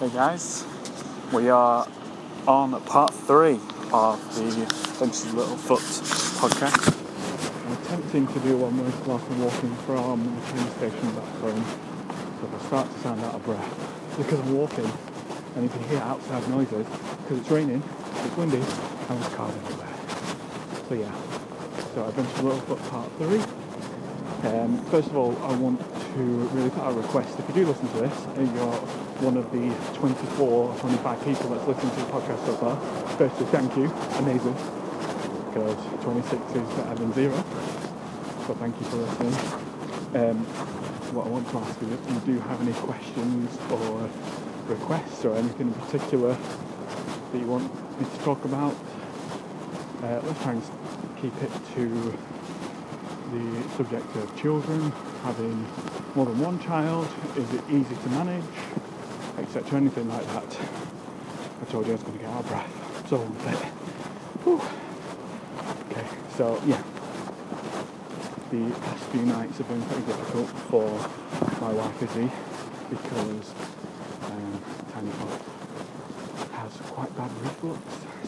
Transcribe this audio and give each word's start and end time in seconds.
Hey 0.00 0.10
guys, 0.10 0.64
we 1.32 1.48
are 1.48 1.84
on 2.46 2.80
part 2.82 3.12
three 3.12 3.58
of 3.92 4.22
the 4.36 4.62
of 4.62 5.10
Littlefoot 5.34 5.82
podcast. 6.38 6.94
I'm 7.66 7.72
attempting 7.82 8.28
to 8.28 8.38
do 8.38 8.58
one 8.58 8.78
with 8.78 8.94
whilst 9.08 9.28
walking 9.42 9.74
from 9.82 10.22
the 10.22 10.40
train 10.52 10.70
station 10.78 11.10
back 11.16 11.26
home. 11.42 11.64
So 12.38 12.46
I 12.46 12.58
start 12.68 12.86
to 12.92 12.98
sound 13.00 13.24
out 13.24 13.34
of 13.34 13.44
breath, 13.44 14.14
because 14.16 14.38
I'm 14.38 14.54
walking 14.54 14.88
and 15.56 15.64
you 15.64 15.68
can 15.68 15.82
hear 15.88 15.98
outside 15.98 16.48
noises 16.48 16.86
because 16.86 17.38
it's 17.40 17.50
raining, 17.50 17.82
it's 18.22 18.36
windy, 18.36 18.58
and 18.58 19.20
there's 19.20 19.34
cars 19.34 19.52
everywhere. 19.66 19.94
So 20.86 20.94
yeah, 20.94 21.12
so 21.92 22.06
Adventures 22.06 22.38
of 22.38 22.44
Littlefoot 22.44 22.90
part 22.90 23.10
three. 23.18 23.42
Um, 24.44 24.78
first 24.86 25.08
of 25.08 25.16
all, 25.16 25.36
I 25.42 25.52
want 25.56 25.80
to 25.80 26.22
really 26.54 26.70
put 26.70 26.82
out 26.82 26.92
a 26.92 26.96
request. 26.96 27.38
If 27.40 27.48
you 27.48 27.54
do 27.54 27.66
listen 27.66 27.88
to 27.88 27.98
this 28.02 28.24
and 28.36 28.46
you're 28.54 28.78
one 29.26 29.36
of 29.36 29.50
the 29.50 29.74
24 29.98 30.46
or 30.46 30.78
25 30.78 31.24
people 31.24 31.50
that's 31.50 31.66
listened 31.66 31.92
to 31.92 31.98
the 31.98 32.06
podcast 32.06 32.46
so 32.46 32.54
far, 32.54 32.76
firstly, 33.18 33.46
thank 33.46 33.76
you. 33.76 33.90
Amazing. 34.22 34.54
Because 35.50 35.78
26 36.04 36.38
is 36.54 36.68
better 36.78 36.94
than 36.94 37.12
zero. 37.14 37.34
So 38.46 38.54
thank 38.62 38.78
you 38.78 38.86
for 38.86 38.96
listening. 39.02 39.34
Um, 40.14 40.38
what 41.10 41.26
I 41.26 41.30
want 41.30 41.48
to 41.50 41.58
ask 41.58 41.80
you, 41.82 41.90
if 41.90 41.98
you 42.06 42.34
do 42.34 42.40
have 42.46 42.62
any 42.62 42.72
questions 42.74 43.58
or 43.72 44.08
requests 44.68 45.24
or 45.24 45.34
anything 45.34 45.66
in 45.66 45.74
particular 45.74 46.36
that 47.32 47.38
you 47.38 47.46
want 47.46 47.66
me 47.98 48.06
to 48.06 48.18
talk 48.22 48.44
about, 48.44 48.74
uh, 50.04 50.20
let's 50.22 50.42
try 50.42 50.52
and 50.52 50.62
keep 51.20 51.34
it 51.42 51.50
to 51.74 52.14
the 53.32 53.68
subject 53.76 54.16
of 54.16 54.40
children, 54.40 54.92
having 55.22 55.66
more 56.14 56.26
than 56.26 56.38
one 56.40 56.58
child, 56.60 57.08
is 57.36 57.52
it 57.52 57.62
easy 57.70 57.94
to 57.94 58.08
manage, 58.10 58.44
etc. 59.38 59.78
Anything 59.78 60.08
like 60.08 60.26
that. 60.28 60.58
I 61.60 61.64
told 61.70 61.86
you 61.86 61.92
I 61.92 61.96
was 61.96 62.02
going 62.02 62.18
to 62.18 62.24
get 62.24 62.32
out 62.32 62.40
of 62.40 62.48
breath. 62.48 63.08
So. 63.08 63.16
Okay, 65.90 66.06
so 66.36 66.60
yeah. 66.66 66.82
The 68.50 68.70
past 68.80 69.04
few 69.12 69.22
nights 69.26 69.58
have 69.58 69.68
been 69.68 69.82
pretty 69.82 70.06
difficult 70.06 70.48
for 70.70 70.88
my 71.60 71.72
wife 71.72 72.02
Izzy 72.02 72.30
because 72.88 73.52
um, 74.24 74.62
Tiny 74.92 75.10
Pot 75.10 75.40
has 76.52 76.72
quite 76.88 77.14
bad 77.16 77.30
reflux. 77.42 77.80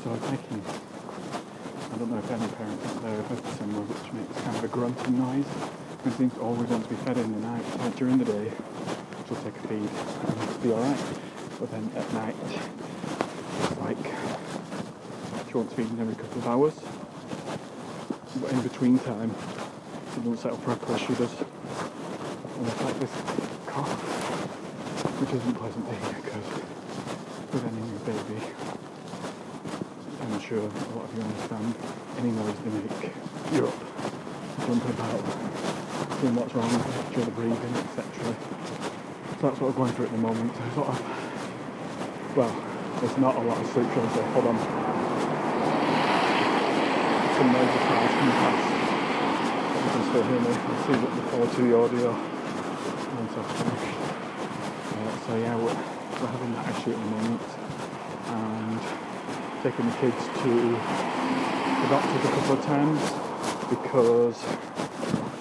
So 0.05 0.11
I'm 0.11 0.21
taking 0.37 0.63
I 0.63 1.00
don't 2.01 2.13
know 2.13 2.19
if 2.19 2.31
any 2.31 2.49
parents 2.57 2.87
out 2.87 3.03
there 3.03 3.13
have 3.13 3.43
the 3.45 3.53
similar, 3.61 3.85
which 3.85 4.13
makes 4.17 4.33
kind 4.41 4.57
of 4.57 4.65
a 4.65 4.69
grunting 4.69 5.21
noise. 5.21 5.45
And 6.03 6.15
seems 6.15 6.33
to 6.33 6.41
always 6.41 6.71
want 6.71 6.85
to 6.85 6.89
be 6.89 6.97
fed 7.05 7.19
in 7.19 7.29
the 7.29 7.45
night. 7.45 7.61
But 7.77 7.95
during 7.97 8.17
the 8.17 8.25
day, 8.25 8.51
she'll 9.29 9.37
take 9.45 9.53
a 9.53 9.65
feed 9.69 9.85
and 9.85 10.63
be 10.65 10.73
alright. 10.73 10.97
But 11.61 11.71
then 11.71 11.85
at 11.93 12.09
night, 12.17 12.35
it's 12.41 13.77
like 13.85 14.01
she 15.45 15.53
wants 15.53 15.77
feeding 15.77 16.01
every 16.01 16.17
couple 16.17 16.41
of 16.41 16.49
hours. 16.49 16.73
But 18.41 18.49
in 18.49 18.63
between 18.65 18.99
time, 19.05 19.37
she 20.17 20.25
doesn't 20.25 20.41
settle 20.41 20.57
properly, 20.65 20.97
she 21.05 21.13
does. 21.21 21.37
And 21.37 22.65
it's 22.65 22.81
like 22.81 22.97
this 22.97 23.13
cough, 23.69 23.93
which 25.21 25.37
isn't 25.37 25.53
pleasant 25.53 25.85
thing 25.85 26.01
because 26.17 26.49
with 27.53 27.61
any 27.61 27.85
new 27.85 28.01
baby, 28.09 28.41
sure 30.51 30.59
a 30.59 30.95
lot 30.99 31.07
of 31.07 31.15
you 31.15 31.23
understand 31.23 31.75
any 32.19 32.35
noise 32.35 32.59
they 32.67 32.75
make, 32.75 33.15
you're 33.55 33.71
up, 33.71 33.79
jumping 34.67 34.91
about, 34.99 35.23
seeing 36.19 36.35
what's 36.35 36.51
wrong, 36.59 36.75
sure 37.15 37.23
the 37.23 37.31
breathing, 37.39 37.75
etc. 37.79 38.03
So 39.39 39.47
that's 39.47 39.63
what 39.63 39.71
we're 39.71 39.79
going 39.79 39.95
through 39.95 40.11
at 40.11 40.15
the 40.19 40.19
moment. 40.19 40.51
So 40.51 40.83
sort 40.83 40.91
of, 40.91 40.99
well, 42.35 42.51
there's 42.99 43.15
not 43.23 43.39
a 43.39 43.43
lot 43.47 43.63
of 43.63 43.67
sleep, 43.71 43.95
I 43.95 44.03
say. 44.11 44.27
Hold 44.35 44.51
on. 44.51 44.59
Some 47.39 47.49
noisy 47.55 47.81
cars 47.87 48.11
coming 48.11 48.39
past. 48.43 48.67
You 49.71 49.87
can 49.87 50.03
still 50.11 50.25
hear 50.35 50.41
me. 50.43 50.51
I'll 50.51 50.83
see 50.83 50.99
what 50.99 51.15
before 51.15 51.47
to 51.47 51.61
the 51.63 51.75
audio 51.79 52.11
once 52.11 53.39
I've. 53.39 53.55
Uh, 54.99 55.15
so 55.15 55.39
yeah, 55.39 55.55
we're, 55.55 55.79
we're 55.79 56.27
having 56.27 56.53
that 56.59 56.75
issue 56.75 56.91
at 56.91 56.99
the 56.99 57.07
moment. 57.07 57.39
And 58.35 59.10
taking 59.63 59.85
the 59.91 59.97
kids 59.99 60.17
to 60.43 60.49
the 60.49 61.87
doctors 61.91 62.25
a 62.25 62.33
couple 62.33 62.53
of 62.55 62.65
times 62.65 63.01
because 63.69 64.43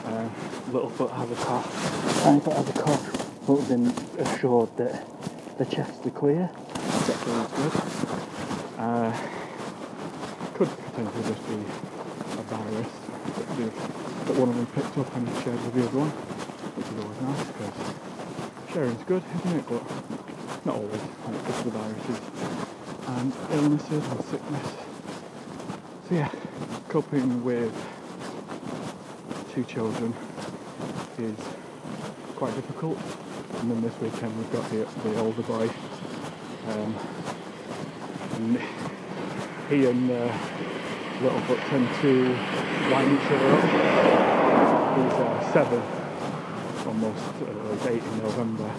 uh, 0.05 0.29
Littlefoot 0.71 1.11
has 1.11 1.31
a 1.31 1.35
cough. 1.35 2.23
Tinyfoot 2.23 2.55
has 2.55 2.69
a 2.69 2.73
cough, 2.73 3.47
but 3.47 3.67
been 3.69 3.87
assured 4.19 4.75
that 4.75 5.07
the 5.57 5.65
chests 5.65 6.05
are 6.05 6.09
clear, 6.11 6.49
is 6.75 7.07
good. 7.07 7.73
Uh, 8.77 9.15
could 10.53 10.69
potentially 10.69 11.23
just 11.23 11.47
be 11.47 11.55
a 11.55 12.43
virus 12.43 12.87
that, 13.37 13.57
they've- 13.57 14.25
that 14.27 14.35
one 14.37 14.49
of 14.49 14.55
them 14.57 14.65
picked 14.67 14.97
up 14.97 15.15
and 15.15 15.27
shared 15.43 15.63
with 15.63 15.73
the 15.75 15.87
other 15.87 15.99
one, 15.99 16.09
which 16.75 16.87
is 16.91 16.99
always 16.99 17.21
nice 17.23 17.47
because 17.47 18.73
sharing's 18.73 19.03
good, 19.05 19.23
isn't 19.45 19.59
it? 19.59 19.65
But 19.67 19.83
not 20.65 20.75
always 20.75 21.01
when 21.23 21.35
it 21.35 21.63
the 21.63 21.71
viruses 21.71 22.68
and 23.17 23.33
illnesses 23.51 24.05
and 24.07 24.23
sickness. 24.25 24.73
So 26.07 26.15
yeah, 26.15 26.31
coping 26.89 27.43
with 27.43 27.73
two 29.53 29.63
children 29.63 30.13
is 31.17 31.35
quite 32.35 32.55
difficult. 32.55 32.97
And 33.59 33.71
then 33.71 33.81
this 33.81 33.99
weekend 33.99 34.37
we've 34.37 34.51
got 34.51 34.69
the, 34.69 34.87
the 35.03 35.19
older 35.19 35.41
boy. 35.43 35.69
Um, 36.67 36.95
and 38.35 38.59
he 39.69 39.85
and 39.87 40.11
uh, 40.11 40.31
Littlefoot 41.21 41.59
tend 41.69 41.87
to 42.01 42.13
line 42.91 43.15
each 43.15 43.31
other 43.31 43.49
up. 43.55 43.63
He's 44.97 45.13
uh, 45.13 45.53
seven, 45.53 45.81
almost 46.87 47.35
uh, 47.41 47.89
eight 47.89 48.03
in 48.03 48.17
November, 48.23 48.71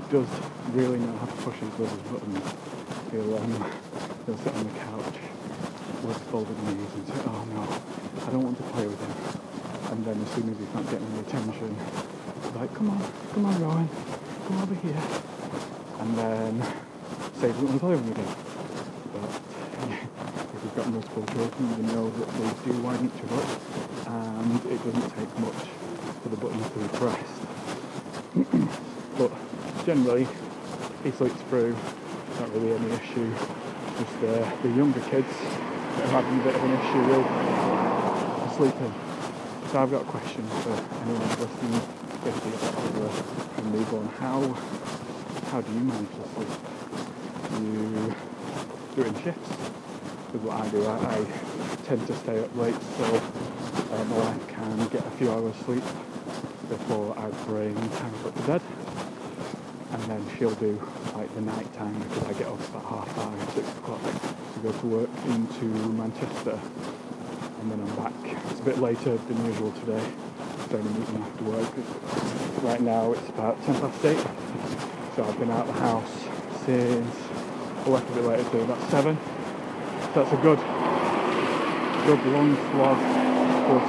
and 0.00 0.06
he 0.06 0.12
does 0.12 0.28
really 0.72 0.98
know 0.98 1.16
how 1.18 1.26
to 1.26 1.32
push 1.42 1.56
his 1.56 1.68
brother's 1.70 2.02
buttons. 2.02 2.54
He'll, 3.10 3.36
um, 3.36 3.72
he'll 4.26 4.38
sit 4.38 4.54
on 4.54 4.64
the 4.64 4.70
couch 4.78 5.14
with 6.02 6.18
folded 6.30 6.56
knees 6.64 6.94
and 6.94 7.06
say, 7.08 7.14
oh 7.26 7.44
no, 7.52 7.62
I 8.26 8.30
don't 8.30 8.44
want 8.44 8.56
to 8.56 8.62
play 8.64 8.86
with 8.86 9.00
him. 9.00 9.92
And 9.92 10.04
then 10.04 10.20
as 10.20 10.30
soon 10.30 10.48
as 10.50 10.58
he's 10.58 10.74
not 10.74 10.84
getting 10.90 11.06
any 11.08 11.20
attention, 11.20 11.76
he's 12.42 12.54
like, 12.54 12.74
come 12.74 12.90
on, 12.90 13.02
come 13.32 13.46
on 13.46 13.60
Rowan, 13.60 13.88
come 14.46 14.58
over 14.62 14.74
here. 14.74 15.02
And 15.98 16.16
then 16.16 16.62
say, 17.34 17.50
we 17.52 17.64
want 17.64 17.72
to 17.72 17.80
play 17.80 17.96
with 17.96 18.04
him 18.04 18.12
again. 18.12 18.34
But 19.12 19.30
if 20.54 20.64
you've 20.64 20.76
got 20.76 20.88
multiple 20.88 21.24
children, 21.34 21.76
you 21.76 21.82
know 21.92 22.10
that 22.10 22.28
they 22.28 22.72
do 22.72 22.78
wind 22.80 23.10
each 23.10 23.22
other 23.24 23.42
up 23.42 23.50
and 24.06 24.72
it 24.72 24.78
doesn't 24.84 25.10
take 25.16 25.38
much 25.40 25.68
for 26.22 26.28
the 26.28 26.36
buttons 26.36 26.68
to 26.70 26.78
be 26.78 26.88
pressed. 26.96 28.66
generally, 29.90 30.28
he 31.02 31.10
sleeps 31.10 31.42
through 31.48 31.76
not 32.38 32.48
really 32.54 32.72
any 32.76 32.92
issue. 32.92 33.28
Just 33.98 34.22
uh, 34.22 34.62
the 34.62 34.68
younger 34.68 35.00
kids 35.10 35.26
that 35.26 36.06
are 36.06 36.22
having 36.22 36.40
a 36.40 36.44
bit 36.44 36.54
of 36.54 36.62
an 36.62 36.70
issue 36.78 37.02
with 37.10 37.26
sleeping. 38.54 38.94
So 39.72 39.82
I've 39.82 39.90
got 39.90 40.02
a 40.02 40.04
question 40.04 40.46
for 40.62 40.78
anyone 41.02 41.28
listening, 41.42 41.82
especially 42.22 42.54
after 42.54 43.02
a 43.58 43.70
newborn. 43.72 44.06
How 44.20 44.40
how 45.50 45.60
do 45.60 45.72
you 45.72 45.80
manage 45.80 46.08
to 46.08 46.28
sleep? 46.34 46.52
You 47.58 48.14
do 48.94 49.02
it 49.02 49.06
in 49.08 49.22
shifts? 49.24 49.48
Because 50.30 50.46
what 50.46 50.56
I 50.60 50.68
do, 50.68 50.86
I, 50.86 50.94
I 50.94 51.26
tend 51.82 52.06
to 52.06 52.14
stay 52.14 52.38
up 52.38 52.54
late 52.54 52.80
so 52.96 53.04
uh, 53.90 54.04
my 54.04 54.18
wife 54.18 54.46
can 54.46 54.86
get 54.90 55.04
a 55.04 55.10
few 55.18 55.32
hours 55.32 55.56
sleep 55.64 55.82
before 56.68 57.18
I 57.18 57.28
bring 57.44 57.74
time 57.74 58.14
to 58.22 58.42
bed 58.42 58.62
then 60.10 60.26
she'll 60.36 60.54
do 60.56 60.80
like 61.14 61.32
the 61.36 61.40
night 61.40 61.72
time 61.74 61.96
because 62.00 62.24
I 62.24 62.32
get 62.32 62.48
up 62.48 62.58
about 62.70 62.84
half 62.84 63.08
five, 63.12 63.50
six 63.52 63.68
o'clock 63.78 64.02
to 64.02 64.60
go 64.60 64.72
to 64.72 64.86
work 64.86 65.10
into 65.26 65.64
Manchester 65.94 66.58
and 67.60 67.70
then 67.70 67.80
I'm 67.80 67.96
back. 67.96 68.12
It's 68.50 68.60
a 68.60 68.64
bit 68.64 68.78
later 68.78 69.16
than 69.16 69.46
usual 69.46 69.70
today. 69.72 70.04
Don't 70.70 70.98
meeting 70.98 71.22
after 71.22 71.44
work. 71.44 71.72
Right 72.64 72.80
now 72.80 73.12
it's 73.12 73.28
about 73.28 73.62
ten 73.64 73.80
past 73.80 74.04
eight. 74.04 74.26
So 75.14 75.24
I've 75.24 75.38
been 75.38 75.50
out 75.50 75.68
of 75.68 75.74
the 75.74 75.80
house 75.80 76.12
since 76.64 77.16
I 77.86 77.88
left 77.88 78.10
a 78.10 78.14
bit 78.14 78.24
later 78.24 78.50
too, 78.50 78.60
about 78.62 78.90
seven. 78.90 79.16
So 80.12 80.24
that's 80.24 80.32
a 80.32 80.42
good 80.42 80.58
good 82.06 82.26
long 82.32 82.56
slog 82.72 82.98
for 83.66 83.80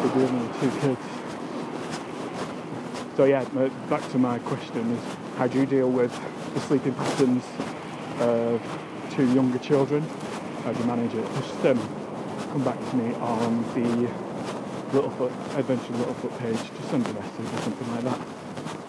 for 0.00 0.18
dealing 0.18 0.48
with 0.48 0.60
two 0.60 0.70
kids. 0.80 1.06
So 3.16 3.24
yeah, 3.24 3.42
uh, 3.56 3.68
back 3.88 4.08
to 4.10 4.18
my 4.18 4.38
question 4.40 4.90
is 4.92 5.29
how 5.40 5.46
do 5.46 5.58
you 5.58 5.64
deal 5.64 5.90
with 5.90 6.12
the 6.52 6.60
sleeping 6.60 6.92
patterns 6.92 7.42
of 8.18 8.60
two 9.16 9.24
younger 9.32 9.58
children? 9.58 10.02
How 10.64 10.72
do 10.74 10.78
you 10.78 10.84
manage 10.84 11.14
it? 11.14 11.24
Just 11.36 11.64
um, 11.64 11.78
come 12.52 12.62
back 12.62 12.78
to 12.90 12.96
me 12.96 13.14
on 13.14 13.62
the 13.72 14.06
Littlefoot 14.92 15.32
Adventure 15.56 15.94
Littlefoot 15.94 16.38
page. 16.40 16.58
Just 16.58 16.90
send 16.90 17.06
a 17.06 17.12
message 17.14 17.54
or 17.54 17.62
something 17.62 17.90
like 17.90 18.04
that. 18.04 18.20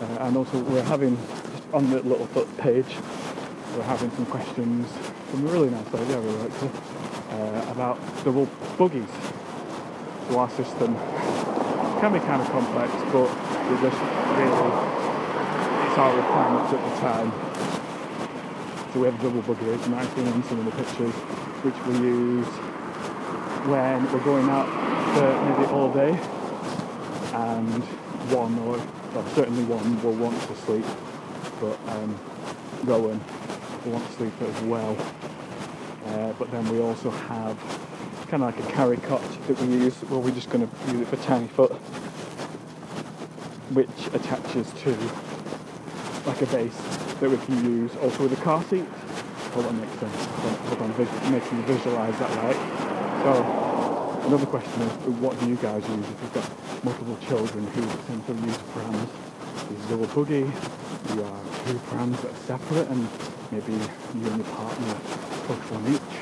Uh, 0.01 0.25
and 0.25 0.35
also 0.35 0.59
we're 0.63 0.83
having 0.83 1.17
on 1.71 1.89
the 1.89 2.01
Littlefoot 2.01 2.57
page 2.57 2.97
we're 3.77 3.83
having 3.83 4.11
some 4.11 4.25
questions 4.25 4.91
from 5.29 5.47
a 5.47 5.51
really 5.53 5.69
nice 5.69 5.93
lady 5.93 6.13
I 6.13 6.17
really 6.17 6.35
like 6.35 6.59
to, 6.59 6.65
uh, 6.67 7.71
about 7.71 7.97
double 8.25 8.49
buggies. 8.77 9.07
So 10.27 10.37
our 10.37 10.49
system 10.49 10.95
can 12.01 12.11
be 12.11 12.19
kind 12.19 12.41
of 12.41 12.49
complex, 12.49 12.91
but 13.13 13.29
we 13.69 13.79
just 13.79 14.01
really, 14.35 14.90
our 15.97 16.15
requirements 16.15 16.73
at 16.73 16.81
the 16.89 16.99
time. 17.01 17.31
So 18.93 18.99
we 18.99 19.05
have 19.07 19.19
a 19.19 19.23
double 19.23 19.41
buggy, 19.41 19.69
as 19.71 19.81
you 19.85 19.91
might 19.93 20.05
have 20.05 20.15
seen 20.15 20.27
in 20.27 20.43
some 20.43 20.59
of 20.59 20.65
the 20.65 20.71
pictures, 20.71 21.13
which 21.63 21.75
we 21.85 22.07
use 22.07 22.47
when 23.67 24.11
we're 24.11 24.23
going 24.23 24.49
out 24.49 24.67
for 25.13 25.27
maybe 25.45 25.71
all 25.71 25.93
day, 25.93 26.11
and 27.33 27.83
one 28.31 28.57
or 28.59 28.77
well, 29.13 29.27
certainly 29.35 29.63
one 29.65 30.01
will 30.01 30.13
want 30.13 30.41
to 30.41 30.55
sleep, 30.55 30.85
but 31.59 31.77
um, 31.89 32.17
Rowan 32.83 33.19
will 33.83 33.91
want 33.91 34.07
to 34.07 34.13
sleep 34.13 34.33
as 34.41 34.61
well. 34.63 34.97
Uh, 36.05 36.33
but 36.33 36.49
then 36.51 36.67
we 36.69 36.79
also 36.81 37.09
have 37.09 37.57
kind 38.29 38.43
of 38.43 38.55
like 38.55 38.59
a 38.59 38.71
carry 38.71 38.97
cot 38.97 39.21
that 39.47 39.59
we 39.61 39.67
use. 39.67 40.01
Well, 40.03 40.21
we're 40.21 40.31
just 40.31 40.49
going 40.49 40.67
to 40.67 40.91
use 40.91 41.01
it 41.01 41.07
for 41.07 41.17
tiny 41.17 41.47
foot, 41.47 41.71
which 43.73 43.89
attaches 44.13 44.71
to 44.83 44.97
like 46.25 46.41
a 46.41 46.45
base 46.47 46.77
that 47.19 47.29
we 47.29 47.37
can 47.37 47.63
use 47.65 47.95
also 47.97 48.23
with 48.23 48.33
a 48.39 48.41
car 48.43 48.63
seat. 48.65 48.85
Hope 48.85 49.57
oh, 49.57 49.61
that 49.63 49.73
makes 49.73 49.99
sense. 49.99 50.25
Hope 50.69 50.81
I'm 50.81 50.93
vis- 50.93 51.29
making 51.29 51.57
you 51.57 51.63
visualise 51.65 52.17
that 52.19 52.31
right. 52.37 52.55
So 53.23 54.27
another 54.27 54.45
question 54.45 54.81
is, 54.81 54.91
what 55.19 55.39
do 55.39 55.49
you 55.49 55.55
guys 55.57 55.87
use 55.89 56.05
if 56.05 56.21
you've 56.21 56.33
got 56.33 56.49
multiple 56.83 57.17
children 57.27 57.67
who 57.67 57.81
tend 58.07 58.25
to 58.27 58.33
use 58.47 58.57
prams? 58.73 59.09
Is 59.71 59.87
there 59.87 60.03
a 60.03 60.07
buggy? 60.07 60.39
You 60.39 61.23
have 61.23 61.67
two 61.67 61.79
prams 61.89 62.21
that 62.21 62.31
are 62.31 62.43
separate 62.45 62.87
and 62.87 63.07
maybe 63.51 63.73
you 63.73 64.27
and 64.27 64.37
your 64.37 64.55
partner 64.55 64.93
push 65.47 65.63
one 65.71 65.87
each? 65.93 66.17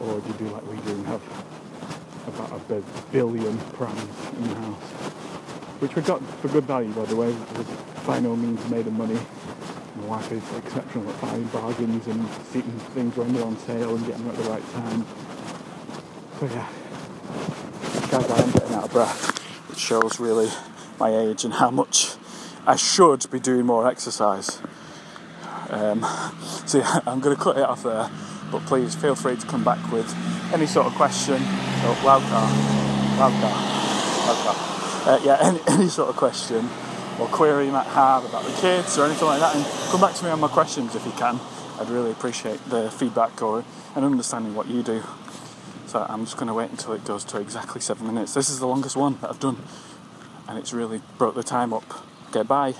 Or 0.00 0.20
do 0.20 0.28
you 0.28 0.34
do 0.34 0.54
like 0.54 0.66
we 0.68 0.76
do 0.82 0.90
and 0.90 1.06
have 1.06 1.22
about 2.28 2.60
a 2.70 2.82
billion 3.12 3.56
prams 3.74 4.00
in 4.36 4.48
the 4.48 4.54
house? 4.56 4.82
Which 5.80 5.94
we 5.94 6.02
got 6.02 6.22
for 6.40 6.48
good 6.48 6.64
value, 6.64 6.92
by 6.92 7.04
the 7.04 7.16
way. 7.16 7.34
By 8.06 8.20
no 8.20 8.36
means 8.36 8.70
made 8.70 8.86
of 8.86 8.92
money. 8.92 9.18
My 9.96 10.06
wife 10.06 10.30
is 10.30 10.42
exceptional 10.58 11.10
at 11.10 11.20
buying 11.20 11.42
bargains 11.48 12.06
and 12.06 12.24
seeing 12.52 12.62
things 12.94 13.16
when 13.16 13.32
they're 13.32 13.44
on 13.44 13.58
sale 13.58 13.96
and 13.96 14.06
getting 14.06 14.24
them 14.24 14.36
at 14.36 14.44
the 14.44 14.50
right 14.50 14.72
time. 14.74 15.04
So 16.38 16.46
yeah, 16.46 16.68
guys, 18.08 18.30
I 18.30 18.42
am 18.42 18.50
getting 18.52 18.74
out 18.74 18.84
of 18.84 18.92
breath. 18.92 19.70
It 19.72 19.78
shows 19.78 20.20
really 20.20 20.48
my 21.00 21.10
age 21.16 21.44
and 21.44 21.54
how 21.54 21.72
much 21.72 22.14
I 22.64 22.76
should 22.76 23.28
be 23.28 23.40
doing 23.40 23.66
more 23.66 23.88
exercise. 23.88 24.60
Um, 25.68 26.06
so 26.64 26.78
yeah, 26.78 27.00
I'm 27.08 27.18
going 27.18 27.36
to 27.36 27.42
cut 27.42 27.56
it 27.56 27.64
off 27.64 27.82
there. 27.82 28.08
But 28.52 28.64
please 28.66 28.94
feel 28.94 29.16
free 29.16 29.34
to 29.34 29.46
come 29.48 29.64
back 29.64 29.90
with 29.90 30.14
any 30.54 30.66
sort 30.66 30.86
of 30.86 30.94
question. 30.94 31.38
So 31.38 31.88
loud 32.04 32.22
car, 32.22 32.48
loud 33.18 33.32
car, 33.40 34.26
loud 34.28 34.46
car. 34.46 34.56
Uh, 35.08 35.20
yeah, 35.24 35.38
any, 35.42 35.60
any 35.66 35.88
sort 35.88 36.08
of 36.08 36.16
question 36.16 36.70
or 37.18 37.26
query 37.28 37.66
you 37.66 37.72
might 37.72 37.86
have 37.86 38.24
about 38.24 38.44
the 38.44 38.52
kids 38.60 38.98
or 38.98 39.06
anything 39.06 39.26
like 39.26 39.40
that, 39.40 39.54
and 39.56 39.64
come 39.90 40.00
back 40.00 40.14
to 40.14 40.24
me 40.24 40.30
on 40.30 40.40
my 40.40 40.48
questions 40.48 40.94
if 40.94 41.04
you 41.04 41.12
can. 41.12 41.40
I'd 41.78 41.90
really 41.90 42.10
appreciate 42.10 42.58
the 42.68 42.90
feedback 42.90 43.42
or 43.42 43.64
and 43.94 44.04
understanding 44.04 44.54
what 44.54 44.68
you 44.68 44.82
do. 44.82 45.02
So 45.86 46.04
I'm 46.08 46.24
just 46.24 46.36
going 46.36 46.48
to 46.48 46.54
wait 46.54 46.70
until 46.70 46.92
it 46.92 47.04
goes 47.04 47.24
to 47.24 47.40
exactly 47.40 47.80
seven 47.80 48.06
minutes. 48.06 48.34
This 48.34 48.50
is 48.50 48.58
the 48.58 48.66
longest 48.66 48.96
one 48.96 49.18
that 49.20 49.30
I've 49.30 49.40
done, 49.40 49.58
and 50.48 50.58
it's 50.58 50.72
really 50.72 51.00
broke 51.18 51.34
the 51.34 51.42
time 51.42 51.72
up. 51.72 52.04
Okay. 52.34 52.74